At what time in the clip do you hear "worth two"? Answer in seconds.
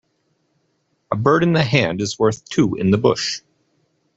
2.17-2.73